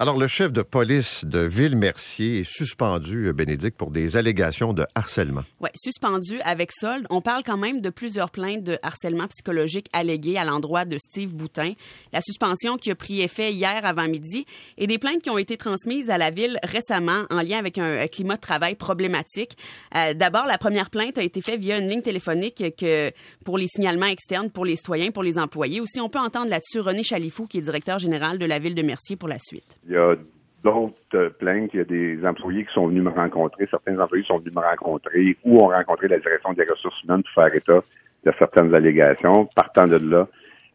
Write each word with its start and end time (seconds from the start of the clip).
Alors, 0.00 0.18
le 0.18 0.26
chef 0.26 0.52
de 0.52 0.62
police 0.62 1.24
de 1.24 1.38
Ville-Mercier 1.38 2.40
est 2.40 2.50
suspendu, 2.50 3.28
euh, 3.28 3.32
Bénédicte, 3.32 3.78
pour 3.78 3.92
des 3.92 4.16
allégations 4.16 4.72
de 4.72 4.84
harcèlement. 4.96 5.44
Oui, 5.60 5.68
suspendu 5.76 6.40
avec 6.40 6.72
solde. 6.72 7.06
On 7.10 7.20
parle 7.20 7.44
quand 7.44 7.56
même 7.56 7.80
de 7.80 7.90
plusieurs 7.90 8.32
plaintes 8.32 8.64
de 8.64 8.76
harcèlement 8.82 9.28
psychologique 9.28 9.86
alléguées 9.92 10.36
à 10.36 10.42
l'endroit 10.42 10.84
de 10.84 10.98
Steve 10.98 11.32
Boutin. 11.32 11.68
La 12.12 12.20
suspension 12.20 12.76
qui 12.76 12.90
a 12.90 12.96
pris 12.96 13.20
effet 13.20 13.52
hier 13.52 13.82
avant 13.84 14.08
midi 14.08 14.46
et 14.78 14.88
des 14.88 14.98
plaintes 14.98 15.22
qui 15.22 15.30
ont 15.30 15.38
été 15.38 15.56
transmises 15.56 16.10
à 16.10 16.18
la 16.18 16.32
ville 16.32 16.58
récemment 16.64 17.22
en 17.30 17.40
lien 17.40 17.58
avec 17.58 17.78
un 17.78 18.08
climat 18.08 18.34
de 18.34 18.40
travail 18.40 18.74
problématique. 18.74 19.56
Euh, 19.94 20.12
D'abord, 20.12 20.46
la 20.46 20.58
première 20.58 20.90
plainte 20.90 21.18
a 21.18 21.22
été 21.22 21.40
faite 21.40 21.60
via 21.60 21.78
une 21.78 21.88
ligne 21.88 22.02
téléphonique 22.02 22.64
que 22.76 23.12
pour 23.44 23.58
les 23.58 23.68
signalements 23.68 24.06
externes 24.06 24.50
pour 24.50 24.64
les 24.64 24.74
citoyens, 24.74 25.12
pour 25.12 25.22
les 25.22 25.38
employés. 25.38 25.80
Aussi, 25.80 26.00
on 26.00 26.08
peut 26.08 26.18
entendre 26.18 26.48
là-dessus 26.48 26.80
René 26.80 27.04
Chalifou, 27.04 27.46
qui 27.46 27.58
est 27.58 27.62
directeur 27.62 28.00
général 28.00 28.38
de 28.38 28.44
la 28.44 28.58
ville 28.58 28.74
de 28.74 28.82
Mercier 28.82 29.14
pour 29.14 29.28
la 29.28 29.38
suite. 29.38 29.78
Il 29.86 29.94
y 29.94 29.96
a 29.96 30.14
d'autres 30.62 31.28
plaintes. 31.38 31.70
Il 31.74 31.78
y 31.78 31.80
a 31.80 31.84
des 31.84 32.26
employés 32.26 32.64
qui 32.64 32.72
sont 32.72 32.88
venus 32.88 33.02
me 33.02 33.10
rencontrer. 33.10 33.66
Certains 33.70 33.98
employés 33.98 34.24
sont 34.24 34.38
venus 34.38 34.54
me 34.54 34.60
rencontrer 34.60 35.36
ou 35.44 35.58
ont 35.58 35.68
rencontré 35.68 36.08
la 36.08 36.18
direction 36.18 36.52
des 36.52 36.64
ressources 36.64 37.02
humaines 37.02 37.22
pour 37.22 37.44
faire 37.44 37.54
état 37.54 37.82
de 38.24 38.32
certaines 38.38 38.74
allégations. 38.74 39.46
Partant 39.54 39.86
de 39.86 39.96
là, 39.96 40.26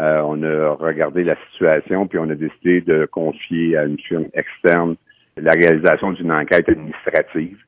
euh, 0.00 0.22
on 0.24 0.42
a 0.42 0.70
regardé 0.74 1.24
la 1.24 1.36
situation 1.50 2.06
puis 2.06 2.18
on 2.18 2.28
a 2.30 2.34
décidé 2.34 2.80
de 2.80 3.06
confier 3.06 3.76
à 3.76 3.84
une 3.84 3.98
firme 3.98 4.26
externe 4.34 4.96
la 5.36 5.52
réalisation 5.52 6.12
d'une 6.12 6.32
enquête 6.32 6.68
administrative 6.68 7.58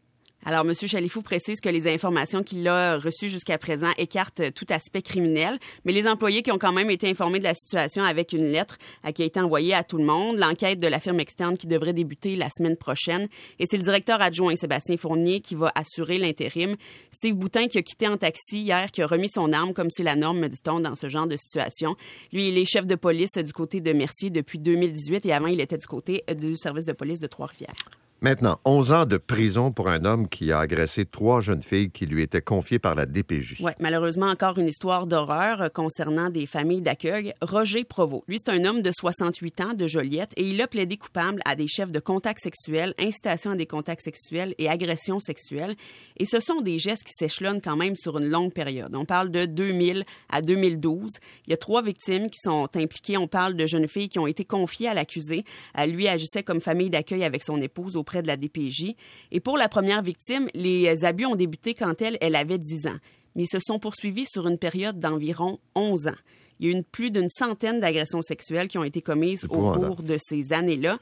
alors, 0.44 0.66
M. 0.66 0.74
Chalifou 0.74 1.22
précise 1.22 1.60
que 1.60 1.68
les 1.68 1.86
informations 1.86 2.42
qu'il 2.42 2.66
a 2.66 2.98
reçues 2.98 3.28
jusqu'à 3.28 3.58
présent 3.58 3.90
écartent 3.96 4.52
tout 4.54 4.64
aspect 4.70 5.00
criminel, 5.00 5.56
mais 5.84 5.92
les 5.92 6.08
employés 6.08 6.42
qui 6.42 6.50
ont 6.50 6.58
quand 6.58 6.72
même 6.72 6.90
été 6.90 7.08
informés 7.08 7.38
de 7.38 7.44
la 7.44 7.54
situation 7.54 8.02
avec 8.02 8.32
une 8.32 8.50
lettre 8.50 8.76
qui 9.14 9.22
a 9.22 9.24
été 9.24 9.38
envoyée 9.38 9.72
à 9.72 9.84
tout 9.84 9.98
le 9.98 10.04
monde, 10.04 10.38
l'enquête 10.38 10.80
de 10.80 10.88
la 10.88 10.98
firme 10.98 11.20
externe 11.20 11.56
qui 11.56 11.68
devrait 11.68 11.92
débuter 11.92 12.34
la 12.34 12.50
semaine 12.50 12.76
prochaine, 12.76 13.28
et 13.60 13.66
c'est 13.66 13.76
le 13.76 13.84
directeur 13.84 14.20
adjoint 14.20 14.56
Sébastien 14.56 14.96
Fournier 14.96 15.40
qui 15.40 15.54
va 15.54 15.70
assurer 15.76 16.18
l'intérim. 16.18 16.74
Steve 17.12 17.36
Boutin 17.36 17.68
qui 17.68 17.78
a 17.78 17.82
quitté 17.82 18.08
en 18.08 18.16
taxi 18.16 18.62
hier, 18.62 18.90
qui 18.90 19.00
a 19.00 19.06
remis 19.06 19.28
son 19.28 19.52
arme 19.52 19.72
comme 19.72 19.90
c'est 19.90 20.02
la 20.02 20.16
norme, 20.16 20.40
me 20.40 20.48
dit-on, 20.48 20.80
dans 20.80 20.96
ce 20.96 21.08
genre 21.08 21.28
de 21.28 21.36
situation. 21.36 21.94
Lui, 22.32 22.48
il 22.48 22.58
est 22.58 22.64
chef 22.64 22.86
de 22.86 22.96
police 22.96 23.34
du 23.36 23.52
côté 23.52 23.80
de 23.80 23.92
Mercier 23.92 24.30
depuis 24.30 24.58
2018 24.58 25.24
et 25.24 25.32
avant, 25.32 25.46
il 25.46 25.60
était 25.60 25.78
du 25.78 25.86
côté 25.86 26.24
du 26.34 26.56
service 26.56 26.86
de 26.86 26.92
police 26.92 27.20
de 27.20 27.28
Trois-Rivières. 27.28 28.01
Maintenant, 28.24 28.60
11 28.64 28.92
ans 28.92 29.04
de 29.04 29.16
prison 29.16 29.72
pour 29.72 29.88
un 29.88 30.04
homme 30.04 30.28
qui 30.28 30.52
a 30.52 30.60
agressé 30.60 31.04
trois 31.04 31.40
jeunes 31.40 31.60
filles 31.60 31.90
qui 31.90 32.06
lui 32.06 32.22
étaient 32.22 32.40
confiées 32.40 32.78
par 32.78 32.94
la 32.94 33.04
DPJ. 33.04 33.56
Oui, 33.58 33.72
malheureusement, 33.80 34.26
encore 34.26 34.58
une 34.58 34.68
histoire 34.68 35.08
d'horreur 35.08 35.60
euh, 35.60 35.68
concernant 35.68 36.30
des 36.30 36.46
familles 36.46 36.82
d'accueil. 36.82 37.34
Roger 37.42 37.82
Provost, 37.82 38.22
lui, 38.28 38.38
c'est 38.38 38.52
un 38.52 38.64
homme 38.64 38.80
de 38.80 38.92
68 38.92 39.60
ans 39.62 39.74
de 39.74 39.88
Joliette 39.88 40.30
et 40.36 40.48
il 40.48 40.62
a 40.62 40.68
plaidé 40.68 40.98
coupable 40.98 41.42
à 41.44 41.56
des 41.56 41.66
chefs 41.66 41.90
de 41.90 41.98
contacts 41.98 42.38
sexuels, 42.44 42.94
incitation 42.96 43.50
à 43.50 43.56
des 43.56 43.66
contacts 43.66 44.02
sexuels 44.02 44.54
et 44.56 44.68
agressions 44.68 45.18
sexuelles. 45.18 45.74
Et 46.16 46.24
ce 46.24 46.38
sont 46.38 46.60
des 46.60 46.78
gestes 46.78 47.02
qui 47.02 47.14
s'échelonnent 47.14 47.60
quand 47.60 47.76
même 47.76 47.96
sur 47.96 48.18
une 48.18 48.28
longue 48.28 48.52
période. 48.52 48.94
On 48.94 49.04
parle 49.04 49.32
de 49.32 49.46
2000 49.46 50.04
à 50.30 50.42
2012. 50.42 51.10
Il 51.48 51.50
y 51.50 51.54
a 51.54 51.56
trois 51.56 51.82
victimes 51.82 52.30
qui 52.30 52.38
sont 52.38 52.68
impliquées. 52.76 53.16
On 53.16 53.26
parle 53.26 53.54
de 53.54 53.66
jeunes 53.66 53.88
filles 53.88 54.08
qui 54.08 54.20
ont 54.20 54.28
été 54.28 54.44
confiées 54.44 54.86
à 54.86 54.94
l'accusé. 54.94 55.42
Euh, 55.76 55.86
lui 55.86 56.06
agissait 56.06 56.44
comme 56.44 56.60
famille 56.60 56.88
d'accueil 56.88 57.24
avec 57.24 57.42
son 57.42 57.60
épouse 57.60 57.96
auprès 57.96 58.11
de 58.20 58.26
la 58.26 58.36
DPJ. 58.36 58.94
Et 59.30 59.40
pour 59.40 59.56
la 59.56 59.68
première 59.68 60.02
victime, 60.02 60.48
les 60.54 61.04
abus 61.04 61.24
ont 61.24 61.36
débuté 61.36 61.72
quand 61.72 62.02
elle, 62.02 62.18
elle 62.20 62.34
avait 62.34 62.58
10 62.58 62.88
ans. 62.88 62.98
Mais 63.34 63.44
ils 63.44 63.48
se 63.48 63.60
sont 63.60 63.78
poursuivis 63.78 64.26
sur 64.26 64.46
une 64.46 64.58
période 64.58 64.98
d'environ 64.98 65.58
11 65.74 66.08
ans. 66.08 66.18
Il 66.60 66.70
y 66.70 66.74
a 66.74 66.78
eu 66.78 66.82
plus 66.82 67.10
d'une 67.10 67.28
centaine 67.28 67.80
d'agressions 67.80 68.22
sexuelles 68.22 68.68
qui 68.68 68.78
ont 68.78 68.84
été 68.84 69.00
commises 69.00 69.44
au 69.46 69.48
cours 69.48 70.02
de 70.02 70.18
ces 70.20 70.52
années-là. 70.52 70.98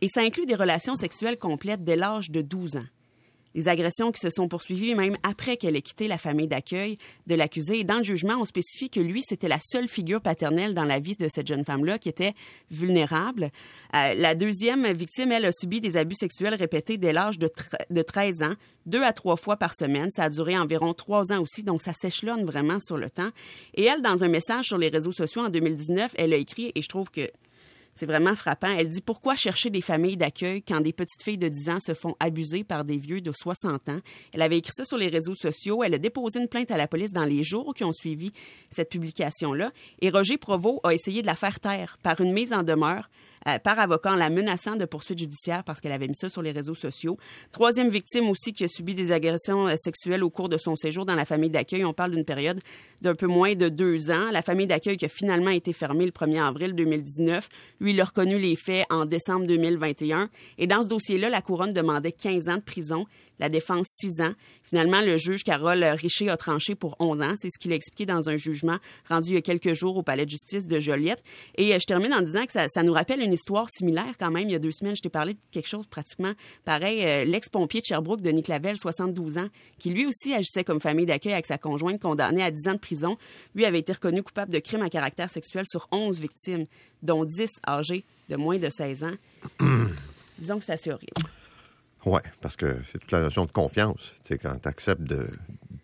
Et 0.00 0.08
ça 0.08 0.20
inclut 0.20 0.46
des 0.46 0.54
relations 0.54 0.96
sexuelles 0.96 1.38
complètes 1.38 1.84
dès 1.84 1.96
l'âge 1.96 2.30
de 2.30 2.42
12 2.42 2.76
ans. 2.76 2.86
Les 3.56 3.68
agressions 3.68 4.12
qui 4.12 4.20
se 4.20 4.28
sont 4.28 4.48
poursuivies 4.48 4.94
même 4.94 5.16
après 5.22 5.56
qu'elle 5.56 5.76
ait 5.76 5.82
quitté 5.82 6.08
la 6.08 6.18
famille 6.18 6.46
d'accueil 6.46 6.98
de 7.26 7.34
l'accusé. 7.34 7.80
Et 7.80 7.84
dans 7.84 7.96
le 7.96 8.04
jugement, 8.04 8.34
on 8.38 8.44
spécifie 8.44 8.90
que 8.90 9.00
lui, 9.00 9.22
c'était 9.26 9.48
la 9.48 9.58
seule 9.60 9.88
figure 9.88 10.20
paternelle 10.20 10.74
dans 10.74 10.84
la 10.84 10.98
vie 10.98 11.16
de 11.16 11.26
cette 11.28 11.46
jeune 11.46 11.64
femme-là 11.64 11.98
qui 11.98 12.10
était 12.10 12.34
vulnérable. 12.70 13.50
Euh, 13.94 14.12
la 14.12 14.34
deuxième 14.34 14.86
victime, 14.92 15.32
elle, 15.32 15.46
a 15.46 15.52
subi 15.52 15.80
des 15.80 15.96
abus 15.96 16.16
sexuels 16.16 16.54
répétés 16.54 16.98
dès 16.98 17.14
l'âge 17.14 17.38
de, 17.38 17.50
de 17.88 18.02
13 18.02 18.42
ans, 18.42 18.54
deux 18.84 19.02
à 19.02 19.14
trois 19.14 19.36
fois 19.36 19.56
par 19.56 19.74
semaine. 19.74 20.10
Ça 20.10 20.24
a 20.24 20.28
duré 20.28 20.58
environ 20.58 20.92
trois 20.92 21.32
ans 21.32 21.40
aussi, 21.40 21.62
donc 21.62 21.80
ça 21.80 21.94
s'échelonne 21.94 22.44
vraiment 22.44 22.78
sur 22.78 22.98
le 22.98 23.08
temps. 23.08 23.30
Et 23.72 23.84
elle, 23.84 24.02
dans 24.02 24.22
un 24.22 24.28
message 24.28 24.66
sur 24.66 24.76
les 24.76 24.90
réseaux 24.90 25.12
sociaux 25.12 25.40
en 25.40 25.48
2019, 25.48 26.12
elle 26.18 26.34
a 26.34 26.36
écrit, 26.36 26.72
et 26.74 26.82
je 26.82 26.88
trouve 26.88 27.10
que 27.10 27.30
c'est 27.96 28.06
vraiment 28.06 28.36
frappant. 28.36 28.68
Elle 28.68 28.90
dit 28.90 29.00
pourquoi 29.00 29.36
chercher 29.36 29.70
des 29.70 29.80
familles 29.80 30.18
d'accueil 30.18 30.62
quand 30.62 30.82
des 30.82 30.92
petites 30.92 31.22
filles 31.22 31.38
de 31.38 31.48
10 31.48 31.70
ans 31.70 31.80
se 31.80 31.94
font 31.94 32.14
abuser 32.20 32.62
par 32.62 32.84
des 32.84 32.98
vieux 32.98 33.22
de 33.22 33.32
60 33.32 33.88
ans? 33.88 34.00
Elle 34.34 34.42
avait 34.42 34.58
écrit 34.58 34.74
ça 34.74 34.84
sur 34.84 34.98
les 34.98 35.08
réseaux 35.08 35.34
sociaux. 35.34 35.82
Elle 35.82 35.94
a 35.94 35.98
déposé 35.98 36.38
une 36.38 36.46
plainte 36.46 36.70
à 36.70 36.76
la 36.76 36.86
police 36.86 37.12
dans 37.12 37.24
les 37.24 37.42
jours 37.42 37.72
qui 37.74 37.84
ont 37.84 37.94
suivi 37.94 38.32
cette 38.68 38.90
publication-là. 38.90 39.72
Et 40.02 40.10
Roger 40.10 40.36
Provost 40.36 40.80
a 40.84 40.92
essayé 40.92 41.22
de 41.22 41.26
la 41.26 41.36
faire 41.36 41.58
taire 41.58 41.96
par 42.02 42.20
une 42.20 42.34
mise 42.34 42.52
en 42.52 42.62
demeure 42.62 43.08
euh, 43.46 43.58
par 43.58 43.78
avocat 43.78 44.16
la 44.16 44.30
menaçant 44.30 44.76
de 44.76 44.84
poursuites 44.84 45.18
judiciaires 45.18 45.64
parce 45.64 45.80
qu'elle 45.80 45.92
avait 45.92 46.08
mis 46.08 46.14
ça 46.14 46.28
sur 46.28 46.42
les 46.42 46.52
réseaux 46.52 46.74
sociaux. 46.74 47.16
Troisième 47.52 47.88
victime 47.88 48.28
aussi 48.28 48.52
qui 48.52 48.64
a 48.64 48.68
subi 48.68 48.94
des 48.94 49.12
agressions 49.12 49.68
euh, 49.68 49.76
sexuelles 49.76 50.24
au 50.24 50.30
cours 50.30 50.48
de 50.48 50.56
son 50.56 50.76
séjour 50.76 51.04
dans 51.04 51.14
la 51.14 51.24
famille 51.24 51.50
d'accueil. 51.50 51.84
On 51.84 51.92
parle 51.92 52.12
d'une 52.12 52.24
période 52.24 52.60
d'un 53.02 53.14
peu 53.14 53.26
moins 53.26 53.54
de 53.54 53.68
deux 53.68 54.10
ans. 54.10 54.30
La 54.32 54.42
famille 54.42 54.66
d'accueil 54.66 54.96
qui 54.96 55.04
a 55.04 55.08
finalement 55.08 55.50
été 55.50 55.72
fermée 55.72 56.06
le 56.06 56.12
1er 56.12 56.42
avril 56.42 56.74
2019. 56.74 57.48
Lui, 57.80 57.92
il 57.92 58.00
a 58.00 58.04
reconnu 58.04 58.38
les 58.38 58.56
faits 58.56 58.86
en 58.90 59.04
décembre 59.04 59.46
2021. 59.46 60.28
Et 60.58 60.66
dans 60.66 60.82
ce 60.82 60.88
dossier-là, 60.88 61.30
la 61.30 61.42
couronne 61.42 61.72
demandait 61.72 62.12
15 62.12 62.48
ans 62.48 62.56
de 62.56 62.62
prison 62.62 63.06
la 63.38 63.48
défense 63.48 63.86
6 64.00 64.20
ans. 64.22 64.32
Finalement, 64.62 65.00
le 65.00 65.16
juge 65.16 65.44
Carole 65.44 65.84
Richer 65.84 66.28
a 66.28 66.36
tranché 66.36 66.74
pour 66.74 66.96
11 66.98 67.20
ans. 67.22 67.34
C'est 67.36 67.50
ce 67.50 67.58
qu'il 67.58 67.72
a 67.72 67.76
expliqué 67.76 68.06
dans 68.06 68.28
un 68.28 68.36
jugement 68.36 68.78
rendu 69.08 69.30
il 69.30 69.34
y 69.34 69.38
a 69.38 69.42
quelques 69.42 69.74
jours 69.74 69.96
au 69.96 70.02
palais 70.02 70.24
de 70.24 70.30
justice 70.30 70.66
de 70.66 70.80
Joliette. 70.80 71.22
Et 71.56 71.74
euh, 71.74 71.78
je 71.80 71.86
termine 71.86 72.12
en 72.12 72.22
disant 72.22 72.44
que 72.44 72.52
ça, 72.52 72.82
nous 72.82 72.92
rappelle 72.92 73.20
une 73.20 73.32
histoire 73.32 73.68
similaire 73.70 74.14
quand 74.18 74.30
même. 74.30 74.48
Il 74.48 74.52
y 74.52 74.54
a 74.54 74.58
deux 74.58 74.72
semaines, 74.72 74.96
je 74.96 75.02
t'ai 75.02 75.08
parlé 75.08 75.34
de 75.34 75.38
quelque 75.50 75.68
chose 75.68 75.86
pratiquement 75.86 76.32
pareil. 76.64 77.04
Euh, 77.04 77.24
l'ex-pompier 77.24 77.80
de 77.80 77.86
Sherbrooke, 77.86 78.22
Denis 78.22 78.42
Clavel, 78.42 78.78
72 78.78 79.38
ans, 79.38 79.48
qui 79.78 79.90
lui 79.90 80.06
aussi 80.06 80.34
agissait 80.34 80.64
comme 80.64 80.80
famille 80.80 81.06
d'accueil 81.06 81.32
avec 81.32 81.46
sa 81.46 81.58
conjointe 81.58 82.00
condamnée 82.00 82.42
à 82.42 82.50
10 82.50 82.68
ans 82.68 82.74
de 82.74 82.78
prison. 82.78 83.16
Lui 83.54 83.64
avait 83.64 83.80
été 83.80 83.92
reconnu 83.92 84.22
coupable 84.22 84.52
de 84.52 84.58
crimes 84.58 84.82
à 84.82 84.90
caractère 84.90 85.30
sexuel 85.30 85.64
sur 85.68 85.88
11 85.92 86.20
victimes, 86.20 86.64
dont 87.02 87.24
10 87.24 87.60
âgées 87.66 88.04
de 88.28 88.36
moins 88.36 88.58
de 88.58 88.70
16 88.70 89.04
ans. 89.04 89.14
Disons 90.38 90.58
que 90.58 90.64
c'est 90.64 90.72
assez 90.72 90.90
horrible. 90.90 91.12
Oui, 92.06 92.20
parce 92.40 92.56
que 92.56 92.78
c'est 92.90 92.98
toute 92.98 93.12
la 93.12 93.20
notion 93.20 93.44
de 93.44 93.50
confiance. 93.52 94.14
Tu 94.22 94.28
sais, 94.28 94.38
quand 94.38 94.56
tu 94.62 94.68
acceptes 94.68 95.02
de 95.02 95.28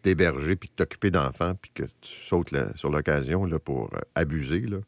d'héberger 0.03 0.57
puis 0.57 0.69
de 0.69 0.75
t'occuper 0.75 1.11
d'enfants 1.11 1.55
puis 1.61 1.71
que 1.75 1.85
tu 1.85 2.11
sautes 2.27 2.53
sur 2.75 2.91
l'occasion 2.91 3.45
là, 3.45 3.59
pour 3.59 3.91
euh, 3.95 4.01
abuser. 4.15 4.61
Là. 4.61 4.79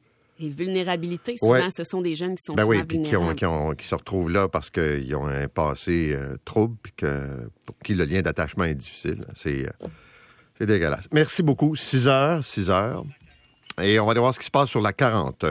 Et 0.40 0.48
vulnérabilité, 0.48 1.36
souvent, 1.36 1.70
ce 1.70 1.84
sont 1.84 2.02
des 2.02 2.16
jeunes 2.16 2.34
qui 2.34 2.42
sont 2.42 2.54
ben 2.54 2.64
oui, 2.64 2.82
puis 2.82 3.02
qui, 3.02 3.10
qui, 3.10 3.86
se 3.86 3.94
retrouvent 3.94 4.30
là 4.30 4.48
parce 4.48 4.70
qu'ils 4.70 5.14
ont 5.14 5.26
un 5.26 5.46
passé 5.46 6.12
euh, 6.12 6.36
trouble 6.44 6.76
puis 6.82 6.92
que, 6.96 7.48
pour 7.64 7.78
qui 7.78 7.94
le 7.94 8.04
lien 8.04 8.22
d'attachement 8.22 8.64
est 8.64 8.74
difficile. 8.74 9.24
C'est, 9.36 9.68
euh, 9.68 9.88
c'est 10.58 10.66
dégueulasse. 10.66 11.08
Merci 11.12 11.44
beaucoup. 11.44 11.76
6 11.76 12.08
heures, 12.08 12.42
6 12.42 12.70
heures. 12.70 13.04
Et 13.80 13.98
on 14.00 14.06
va 14.06 14.12
aller 14.12 14.20
voir 14.20 14.34
ce 14.34 14.40
qui 14.40 14.46
se 14.46 14.50
passe 14.50 14.68
sur 14.68 14.80
la 14.80 14.92
40. 14.92 15.36